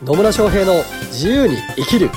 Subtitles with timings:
[0.00, 0.74] 野村翔平の
[1.08, 2.08] 自由に生きる。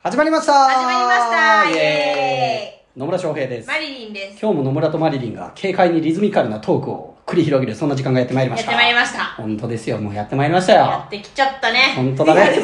[0.00, 0.52] 始まりました。
[0.52, 1.70] 始まりました。
[1.70, 3.66] イエ野村翔平です。
[3.66, 4.38] マリリンです。
[4.40, 8.70] 今日も野村とマリリンが軽快にリズミカルなトークを繰り広げるそんな時間がやってまいりました。
[8.70, 9.24] やってまいりました。
[9.34, 9.98] 本当ですよ。
[9.98, 11.92] もうやってまいりましたやよってきちゃったね。
[11.96, 12.52] 本当だね。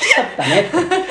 [0.00, 0.70] 来ちゃったね。
[0.72, 1.03] うん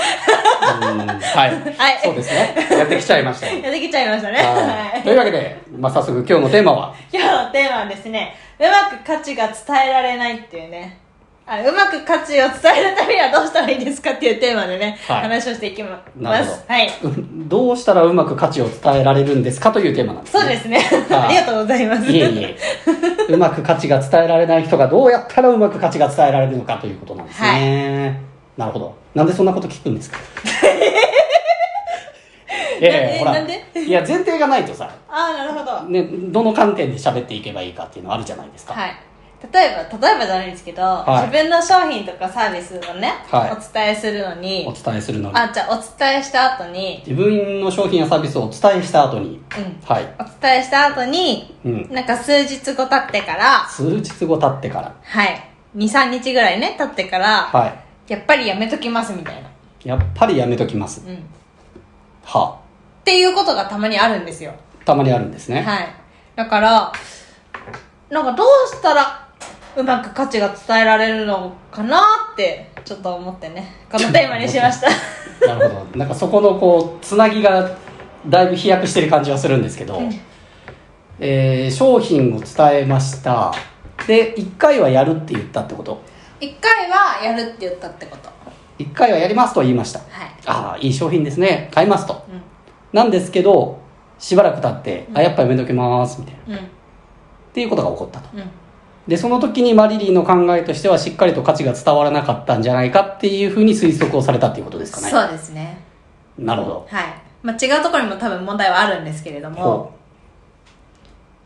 [1.38, 4.38] はい、はいそうですねやってきちゃいましたよやってきちゃいましたね。
[4.38, 6.96] ははいいというわけで、まあ、早速今日のテーマは？
[7.12, 9.56] 今日のテーマはですね、うまく価値が伝
[9.90, 11.00] えられないっていうね。
[11.46, 16.02] あうまく価値を伝えるためにはどうしたらいいですかっていうテーマでね、はい話をしていきま
[16.42, 16.64] す。
[16.66, 16.90] はい。
[17.04, 20.80] うんどうしたらうまく価値を伝えられるんですかというテーマなんですねそうですね。
[20.80, 22.10] はいありがとうございます。
[22.10, 22.56] いえいえ。
[23.28, 28.22] うまく価値が伝えられない人がどうやったらうまく価値が伝えられるのかということなんですね。
[28.56, 28.96] なるほど。
[29.14, 30.18] なんでそんなこと聞くんですか？
[32.88, 33.64] いやほらなんで？
[33.86, 35.84] いや、前提がないとさ、ああ、なるほど。
[35.90, 38.74] ね、どの観点で喋っていけばいいかっていうのあるじゃないですか。
[38.74, 38.96] はい。
[39.52, 45.38] 例えば、例えばじゃないんですけど、はい自分の商品とかサービスをね、はいお伝えするのにお、伝えするのに。
[45.38, 49.80] あ、じゃあお伝えした後に、自分の商品やサービスをお伝えした後に、うん。
[49.86, 50.04] はい。
[50.20, 55.50] お伝えした後に、うんなんか数日後経ってから、数日後経ってから、はい。
[55.76, 59.42] 2、3日ぐらいね、経ってから、はやっぱりやめときますみたいな。
[59.42, 59.44] い。
[59.84, 61.02] やっぱりやめときます。
[61.06, 61.24] うん。
[63.04, 64.52] っはていうことがたまにあるんですよ。
[64.82, 65.62] あ、たまにあるんですね。
[65.62, 65.88] はい。
[66.36, 66.92] だから、
[68.10, 69.28] なんかどうしたら、
[69.76, 72.00] うまく価値が伝えられるのかな
[72.34, 74.90] って、ちょっと思ってね、このテーマにしました。
[75.48, 75.98] なるほど。
[75.98, 77.72] なんかそこのこう、つなぎが
[78.28, 80.02] だいぶ飛躍してる感じはするんですけど、
[81.20, 83.54] えー商品を伝えました。
[84.08, 86.02] で、1回はやるって言ったってこと？
[86.40, 88.30] 一回はやるって言ったってこと。
[88.80, 90.00] 1回はやりますと言いました。
[90.00, 90.08] はい。
[90.46, 91.70] ああ、いい商品ですね。
[91.74, 92.26] 買いますと。
[92.30, 92.42] うん。
[92.94, 93.80] なんですけど、
[94.20, 96.58] しばらく経って、あ、やっぱやめときます、みたいな。
[96.58, 96.68] っうん。
[97.54, 98.30] ていうことが起こったと。
[98.34, 98.44] うん。
[99.08, 105.10] で、その時にマリリーの考えとしては、しっかりと価値が伝わらなかったんじゃないかっていうふうに推測をされたっていうことですかね。
[105.10, 105.78] そうですね。
[106.38, 106.88] なるほど。
[106.90, 107.06] はい。
[107.42, 109.92] まあ、違うところにも多分問題はあるんですけれども、ほ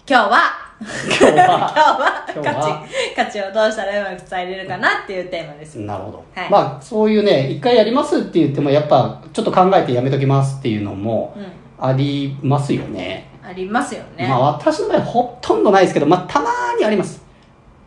[0.07, 5.79] 今日は、う今日は、は今日は価値、をどうしたらうまく伝えれるかなっていうテーマです。
[5.79, 6.23] なるほど。
[6.35, 11.45] はいまあ、そういうね、一回やりますって言っても、やっぱ、ちょっと考えてやめときますっていうのもうん。
[11.79, 13.29] ありますよね。
[13.43, 14.27] ありますよね。
[14.27, 17.23] まあ、私の場合ほとんどないですけど、まあ、たまーにあります。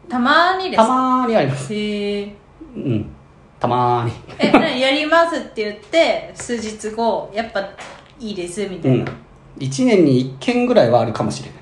[0.09, 1.73] たまにですたまーにあります。
[1.73, 2.35] へえ。
[2.75, 3.07] うん。
[3.61, 4.13] たまーに。
[4.39, 7.61] え、 やりますって言って、数日後、やっぱ
[8.19, 9.13] いいですみたうんいな。。
[9.59, 11.61] 一年に一件ぐらいはあるかもしれない。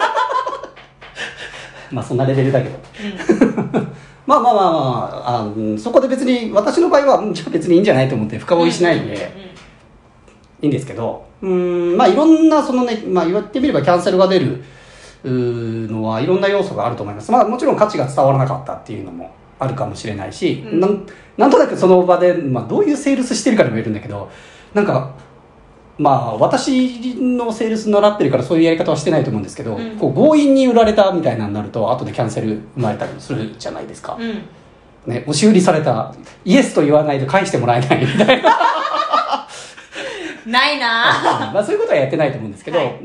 [1.94, 2.78] まあ、そんなレベルだけど。
[4.26, 9.32] まあまあまあまあ、あうんそこで別に、私の場合は、うんじゃあ別にいいんじゃないと思って深追いしないので、
[10.62, 14.62] いいんですけど、うーん、まあいろんな、そのね、まあ言ってみればキャンセルが出る
[15.24, 17.30] のはいろんな要素があると思います。
[17.30, 21.06] まあもちろん価値が伝わらなかったっていうのもあるかもしれないし、うんなん
[21.36, 24.30] なんとなくその場で、まあどういうセールスしてるかにもよるんだけど、
[24.72, 25.10] なんか、
[25.98, 34.16] まあ私のセールス習ってるからそういうやり方はしてないと思うんですけど、うんこう強引に売られたみたいなのになると後でキャンセル生まれたりするじゃないですか。
[34.18, 34.30] うん。
[34.30, 34.42] うん。
[35.06, 38.64] ね、押し売りされた、イエスと言わないと返してもらえないみたいな。
[40.46, 43.04] ないな まあそういうことはやってないと思うんですけど、はいう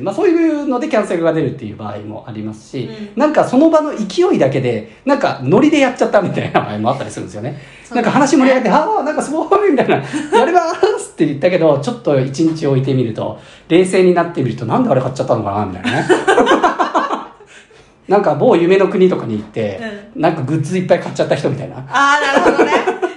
[0.00, 7.60] まあそういうのでキャンセルが出るっていう場合もありますし、うんなんかその場の勢いだけで、なんかノリでやっちゃったみたいな場合もあったりするんですよね。
[7.84, 10.60] そうなんか話盛り上げて、ああ、なんかすごいみたいな、やりま
[10.98, 13.38] すって言ったけど、ちょっと一日置いてみると、
[13.68, 16.06] 冷静になってみると、なんであれ買っちゃったのかなみたいなね。
[18.08, 19.80] なんか某夢の国とかに行って、
[20.16, 21.76] なんかグッズいっぱい買っちゃった人みたいな。
[21.76, 22.72] ああ、なるほどね。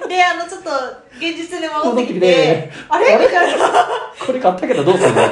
[0.07, 0.69] で、あの、ちょっと、
[1.17, 3.17] 現実に戻ってきて、てきてあれ？
[3.17, 3.65] みたいな。
[4.25, 5.31] これ買ったけどどうするんだろう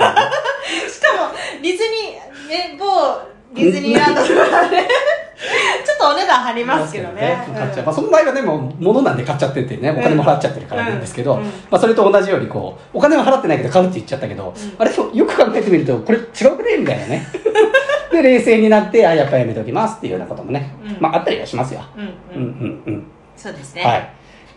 [0.89, 4.87] しかも、ディズニー、ね、某ディズニーランドとかね、
[5.85, 7.37] ちょっとお値段張りますけどね。
[7.53, 7.85] 買っちゃう。
[7.85, 17.27] まあ、その場合はでも、物なんで買っちゃっててね、お金も払っちゃってるからなんですけど、うんうんまあ、それと同じようにこう、お金は払ってないけど買うって言っちゃったけど、あれ、よく考えてみると、これ違うくねみたいなね。
[18.11, 21.81] で、冷静になって、あ、やっぱやめときますっていうようなこともね、うんまあ、あったりはしますよ。
[21.97, 22.45] うんううんん。
[22.45, 23.11] うんうん。
[23.35, 23.83] そうですね。
[23.83, 24.09] はい。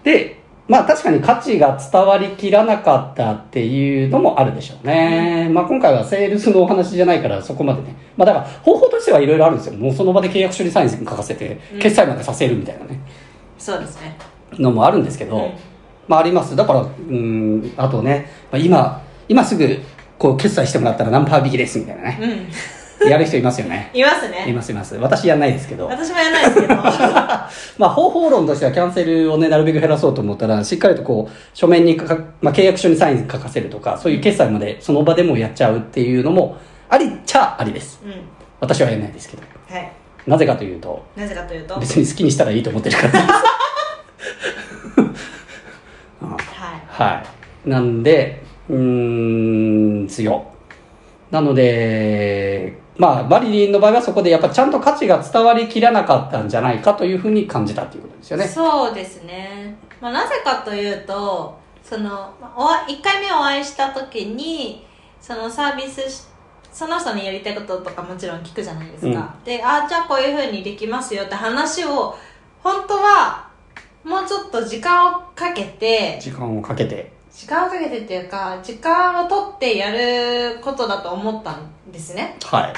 [0.04, 5.50] で、まあ確かに価値が伝わりきらなかったっていうのもあるでしょうね。
[5.52, 7.96] まあ今回はセールスのお話じゃないからそこまでね。
[8.16, 9.74] まあだから方法としてはいろいろあるんですよ。
[9.74, 13.00] もうその場で契約書にサイン書かせて、決済までさせるみたいなね、
[13.58, 14.16] そうですね。
[14.58, 15.52] のもあるんですけど、うん
[16.08, 16.54] まああります。
[16.56, 19.78] だから、うん、あとね、まあ、今、今すぐ
[20.18, 22.18] こう決済してもらったら何パー引きですみたいなね。
[23.02, 23.08] うん。
[23.08, 23.90] やる人いますよね。
[23.94, 24.52] いますいね。
[24.52, 24.96] ますいます。
[24.96, 25.86] 私やんないですけど。
[25.86, 26.74] 私もやらないですけど。
[27.78, 36.56] まあ方法論としてはキャンセルをね、なるべく減らそうと思ったら、しっかりとこう、書面にかか、まあ契約書にサイン書かせるとか、そういう決済までその場でもやっちゃうっていうのも、
[36.88, 38.00] ありっちゃありです。
[38.04, 38.12] うん。
[38.60, 39.42] 私はやらないですけど。
[39.68, 39.92] はい。
[40.26, 41.74] なぜかというとなぜかというと？
[41.74, 43.24] はい別に好きにしたらいいと思ってるからです
[46.22, 46.36] あ
[46.88, 47.22] は
[47.66, 50.46] い なんでうーん強
[51.30, 58.46] なのでまあマリリンの場合はそこでやっぱちゃんと価値が伝わりきらなかったんじゃないかというふうに感じたということですよね。
[58.46, 62.10] そうですね、まあ、なぜかというとその
[62.40, 64.86] まあお会い1回目お会いした時に
[65.20, 66.24] そのサービスし
[66.74, 72.18] その人にやりたいこととかもちろん聞くじゃないですか、であじゃあこういうふうにできますよって話を
[72.64, 73.48] 本当は
[74.02, 82.36] もうちょっと時間をかけて時間をかけて時間をかけてっていうか時間を取ってやることだと思ったんですね。
[82.44, 82.72] はい。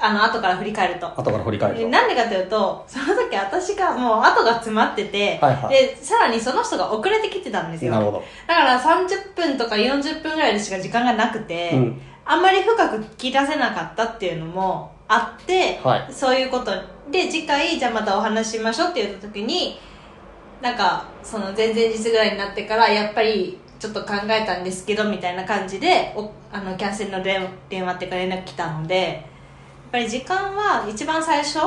[0.00, 1.06] あの後から振り返ると。
[1.08, 1.82] 後から振り返ると。
[1.82, 5.74] えなんでかというとその時私がもう後が詰まってて、はいはい。
[5.74, 7.92] でさらにその人が遅れてきてたんですよ。
[7.92, 8.22] なるほど。
[8.46, 12.00] だから30分とか40分ぐらいでしか時間がなくて、うん。
[12.24, 16.12] あんまり深く聞き出せなかったっていうのもあって、はい。
[16.12, 16.72] そういうこと
[17.10, 19.78] で次回じゃあまたお話ししましょうって言った時に
[20.62, 29.22] なんかその前々日ぐらいになってからやっぱりちょっと考えたんですけどみたいな感じでおあのキャンセルの電電話っていうか連絡来たのでやっ
[29.92, 31.58] ぱり時間は一番最初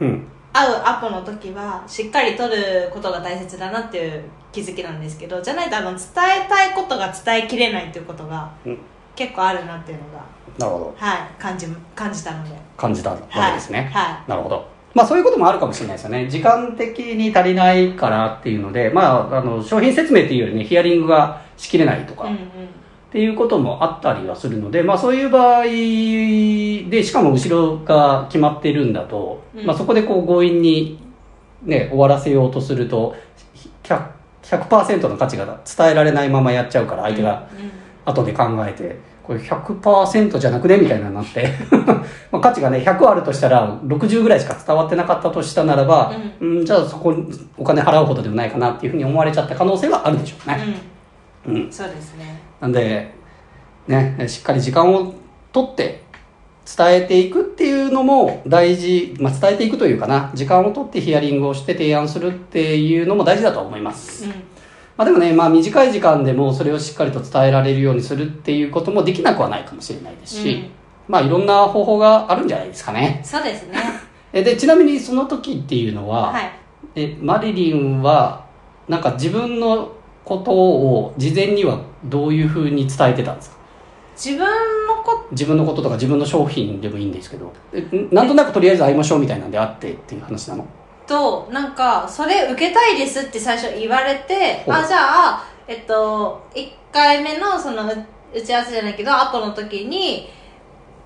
[0.00, 0.26] うん。
[0.52, 6.00] 会うアポの時はしっかり取ることが大切だなっていう気づきなんですけどじゃないとあの伝
[6.44, 8.78] えたいことが伝えきれないっていうことがうん。
[9.14, 10.94] 結構あるなっていうのがなるほど。
[10.96, 12.50] はい感じ感じたので。
[12.76, 14.68] 感じたわけですね、はなるほど。
[14.94, 16.28] まあそういうこともあるかもしれないですよね。
[16.28, 22.48] 時間的に足りないからっていうので、まあ、あの、商品説明っていうよりね、ヒアリングがしきれないとか、っいうんうん。
[23.12, 29.66] ていうこともあったりはするので、まあそういう場合で、しかも後ろが決まってるんだと、うん。
[29.66, 30.98] まあそこでこう強引に
[31.62, 33.14] ね、終わらせようとすると、
[33.84, 34.08] 100%,
[34.42, 37.46] 100%の価値が伝えられないままやっちゃうから、相手が
[38.06, 40.78] 後で考えて、これ100%じゃなくね？
[40.78, 41.52] みたいなのになって、
[42.32, 47.26] まあ価値がね、100あるとしたら、60ぐらいしか伝わってなかったとしたならば、うん、じゃあそこに
[47.58, 50.64] お金払うほどでもないかなっていうふうに思われちゃった可能性はあるでしょうね。
[50.66, 50.74] うん。
[51.46, 51.72] うん。
[51.72, 52.40] そうですね。
[52.60, 53.12] なんで、
[53.88, 55.14] ね、しっかり時間を
[55.52, 56.02] 取って、
[56.76, 64.24] 伝えていくっていうのも大事、まあ、伝えていくというかな、時間を取ってヒアリングをして提案するっていうのも大事だと思います。
[64.24, 64.30] うん。
[64.30, 64.36] ま
[64.98, 70.70] あでもね、まあ短い時間でもそれをしっかりと伝えられるようにするっていうこともできなくはないかもしれないですし、うん。
[71.08, 73.20] まあいろんな方法があるんじゃないですかね。
[73.24, 73.78] そうですね。
[74.32, 76.50] えで、ちなみにその時っていうのは、はい。
[76.94, 78.44] えマリリンは、
[78.88, 79.92] なんか自分の
[80.30, 83.56] ことを事前にはどういうふうに伝えてたんですか？
[84.14, 84.46] 自分
[84.86, 90.66] のこ自分のこととか自分の商品でもいいんですけど、えなんとなくとりあえず会いましょうみたいなんで会ってっていう話なの？
[91.06, 100.28] となんかそれ受けたいですって最初言われてあじゃあえっと1回目のそのう打ち合わせじゃないけど後の時に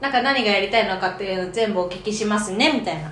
[0.01, 3.11] なんか何がやりたいのかっていうのを全部お聞きしますねみたいな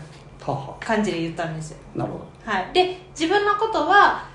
[0.81, 1.79] 感じで言ったんですよ。
[1.95, 2.27] なるほど。
[2.45, 4.29] はい、で自分のことは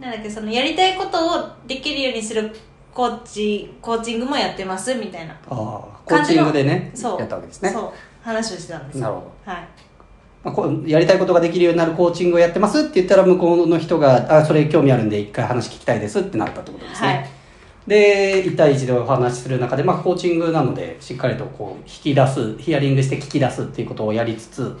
[0.00, 2.54] なんだっけそのやりたいことをできるようにする
[2.94, 5.34] コーチコーチングもやってますみたいな。
[5.34, 7.20] ああ、コーチングでね、そう。
[7.20, 7.70] やったわけですね。
[7.70, 7.92] そう
[8.22, 9.02] 話をしてたんですよ。
[9.02, 9.52] なるほど。
[9.52, 9.68] はい。
[10.44, 17.38] まあ、こうやりたいことができるようになるコーチングをやってますって言ったら向こうの人が「あそれ興味あるんで一回話聞きたいです」ってなったってことですね、はい
[17.88, 24.78] で1対1でお話しする中で、まあ、コーチングなのでしっかりとこう引き出すヒアリングして聞き出すっていうことをやりつつ、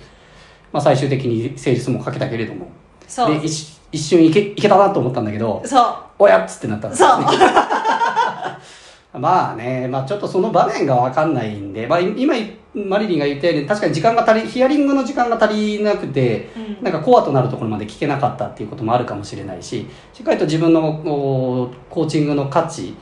[0.72, 2.68] まあ、最終的に誠実もかけたけれども。
[3.08, 3.40] そう。
[3.40, 3.48] で
[3.92, 7.20] 一一瞬いけいけたなと思ったんだけどそう「おやっ!」つってなったんですそう。
[7.20, 7.26] ね
[9.14, 12.34] まあね、まあちょっとその場面がわかんないんで、まあ今、
[12.74, 16.84] マリリンが言ったように、確かに時間が足り、ヒアリングの時間が足りなくて、うん。
[16.84, 22.94] なんかコアとなるところまで聞けなかったっていうこともあるかもしれないし、しっかりと自分のおコーチングの価値、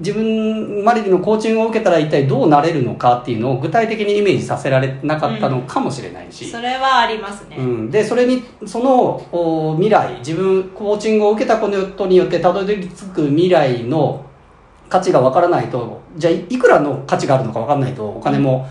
[0.00, 14.24] 自分、マリリンのコーチングを受けたら一体どうなれるのかっていうのを具体的にイメージさせられなかったのかもしれないし、それはありますね、うん、でそれにそのお未来自分コーチングを受けたことによってたどり着く未来の
[14.88, 18.68] 価値がわからないとじゃあいいくらの価値があるのかわからないとお金も、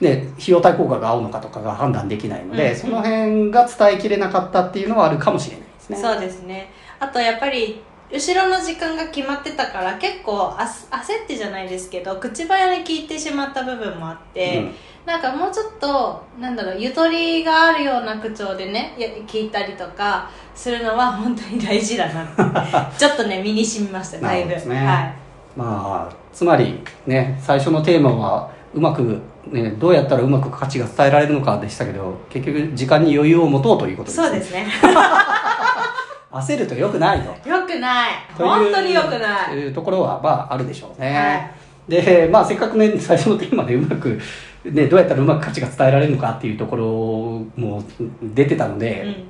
[0.00, 5.96] ね、費用対効果が合うのかとかが判断できないので、うんその辺が伝えきれなかったっていうのはあるかもしれないですね。
[5.96, 6.70] そうですね。
[6.98, 7.82] あとやっぱり
[8.12, 14.74] 後ろの時間が決まってたから結構あす焦ってじゃないですけど口早に聞いてしまった部分もあって、うん。
[15.06, 22.98] なんかもうちょっとなんだろうゆとりがあるような口調でねや聞いたりとかするのは本当に大事だなって。
[22.98, 24.50] ちょっとね身に染みましただいぶ。
[24.50, 24.86] ね。
[24.86, 25.14] はい。
[25.56, 34.26] まあつまりね最初のテーマはうまく、ね、どうやったらうまく価値が伝えられるのかでしたけど結局時間に余裕を持とうということですね。
[34.26, 34.66] そうですね
[36.40, 37.48] 焦ると良くないと。
[37.48, 38.10] よくない。
[38.36, 39.56] という本当によくない。
[39.56, 41.52] いうところはまああるでしょうね、
[41.88, 44.18] はでまあせっかくね最初のテーマでうまく
[44.64, 46.84] ね、どうやったらうまく価値が伝えられるのかっていうところ
[47.56, 47.84] も
[48.22, 49.24] 出てたので、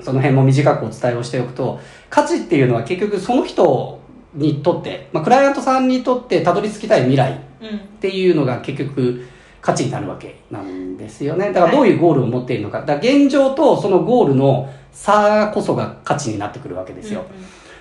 [0.00, 1.80] その辺も短くお伝えをしておくと
[2.10, 3.98] 価値っていうのは結局その人
[4.34, 9.26] にとって、まあ、クライアントさんにとってたどり着きたい未来うんっていうのが結局
[9.60, 11.52] 価値になるわけなんですよね。
[11.52, 12.80] だからどういうゴールを持っているのか。
[12.80, 17.24] だから現状とそのゴールの差こそが価値になってくるわけですよ、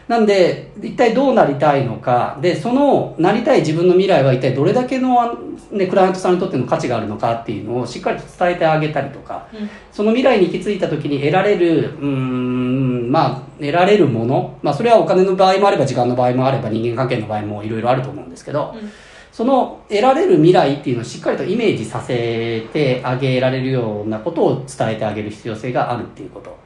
[0.08, 2.38] なんで一体どうなりたいのか。
[2.42, 5.38] でそのなりたい自分の未来は一体どれだけの、
[5.72, 9.48] ね、クライアントさんにとっての価値があるのかっていうのをしっかりと伝えてあげたりとか。
[9.54, 9.70] うんうん。
[9.92, 18.92] その未来に行き着いた時に得られる、うーん、まあ、得られるもの、まあ、それはお金の場合もあれば、時間の場合もあれば、人間関係の場合もいろいろあると思うんですけど、うん
[19.32, 26.58] その得られる未来っていうのをしっかりとイメージさせてあげられるようなことを伝えてあげる必要性があるっていうこと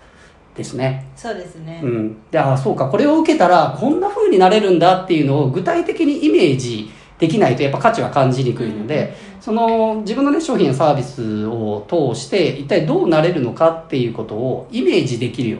[0.55, 1.07] ですね。
[1.15, 2.17] そうですね、うん。
[2.29, 15.59] で、ああ、そうか、これを受けたら、こんな風になれるんだっていうのを具体的にイメージできないと、やっぱ価値は感じにくいので、その自分のね、商品やサービスを通して、一体どうなれるのかっていうことをイメージできるよ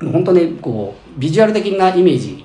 [0.00, 2.44] うに、本当ね、こう、ビジュアル的なイメージ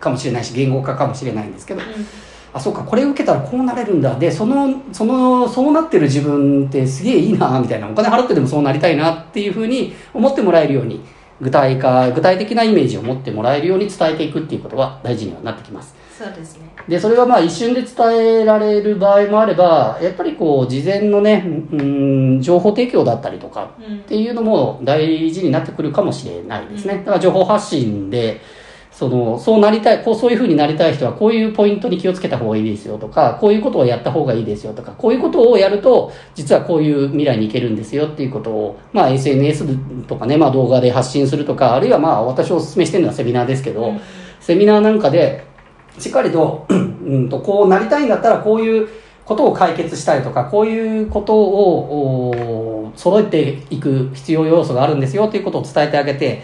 [0.00, 2.06] かもしれないし、言語化かもしれないんですけど、うん
[2.54, 4.14] あ、そうか、これを受けたらこうなれるんだ。
[4.14, 7.88] で、その、その、そうなってる自分ってすげえいいな、みたいな。
[7.88, 11.00] お金払ってでもそうなりたいなっていうふうに思ってもらえるように、
[11.40, 15.96] 具体化、具体的なイメージを持ってもらえるように伝えていくっていうことが大事にはなってきます。
[16.16, 26.98] そうですねで、それはまあ一瞬で伝えられる場合もあれば、やっぱりこう、事前のね、うん、情報提供だったりとかうんっていうのも大事になってくるかもしれないですね。
[26.98, 28.40] だから情報発信で、
[28.94, 39.66] その、そうなりたい、こう、そういう風になりたい人は、こういうポイントに気をつけた方がいいですよとか、こういうことをやった方がいいですよとか、こういうことをやると、実はこういう未来に行けるんですよっていうことを、まあ SNS
[40.06, 44.00] とかね、まあ動画で発信するとか、あるいはまあ私お勧めしてるのはセミナーですけど、うん。
[44.38, 45.44] セミナーなんかで、
[45.98, 48.88] しっかりと、うんと、こうなりたいんだったら、こういう
[49.24, 56.42] ことを解決したいとか、こういうことをお揃えていく必要要素があるんですよということを伝えてあげて、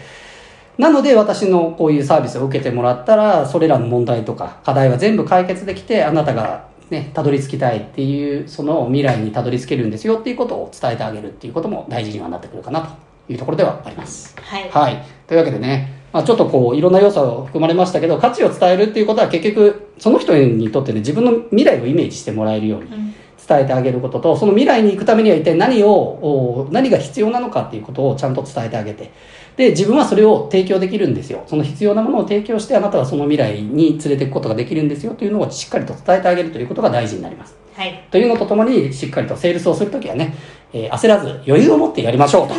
[0.77, 14.35] なので私のこういうサービスを受けてもらったら、それらの問題とか課題は全部解決できて、あなたがね、たどり着きたいっていう、その未来にたどり着けるんですよっていうことを伝えてあげるっていうことも大事にはなってくるかなというところではあります。
[14.41, 15.03] はいはい。
[15.27, 23.13] というわけでね、まあ、ちょっとこう、いろんな要素が含まれましたけど、価値を伝えるっていうことは結局、その人にとってね、自分の未来をイメージしてもらえるようにうん
[23.47, 29.11] 伝えてあげることと、その未来に行くためには一体何を、お何が必要なのかっていうことをちゃんと伝えてあげて、
[29.57, 31.43] で、自分はそれを提供できるんですよ。
[31.47, 37.55] その必要なものを提供して、あなたはその未来に連れていくことができるんですよというのをしっかりと伝えてあげるということが大事になります。
[37.73, 40.35] はいというのとともに、しっかりとセールスをするときはね、
[40.73, 42.53] えー焦らず余裕を持ってやりましょうと。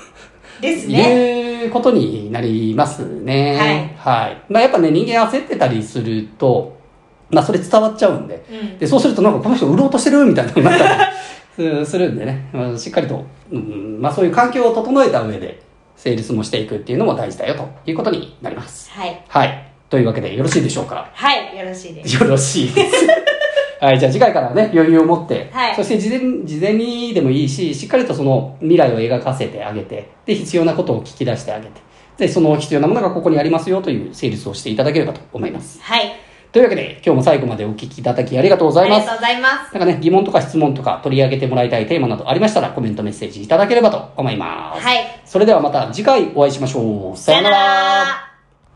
[0.60, 3.94] ですねいうことになりますね。
[3.98, 4.42] はい。
[4.48, 6.78] まあやっぱね、人間焦ってたりすると、
[7.30, 8.44] まあそれ伝わっちゃうんで。
[8.50, 15.60] うんで、そうするとなんかこの人売ろうとしてるみたいなのになったりすするんでね、まあしっかりと、うん、まあそういう環境を整えた上で、
[16.00, 18.90] セールスもしていくっていうのも大事だよということになります。
[18.90, 19.72] はいはい。
[19.90, 21.10] というわけでよろしいでしょうか？
[21.12, 23.06] はいよろしいですよろしいです。
[23.84, 31.72] はい、じゃあ次回からはね、余裕を持って、はいそして事前事前にでもいいし、しっかりとその未来を描かせてあげて、で、必要なことを聞き出してあげて、
[32.16, 35.80] で、その必要なものがここにありますよというセールスをしていただければと思います。
[35.82, 36.12] はい
[36.52, 38.98] というわけで、今日も最後までお聞きいただきありがとうございます。
[38.98, 44.84] ありがとうございますなんかね、疑問とか質問とか取り上げてもらいたいテーマなどありましたらコメントメッセージいただければと思います。
[44.84, 47.16] はいそれではまた次回お会いしましょう。
[47.16, 48.29] さようなら。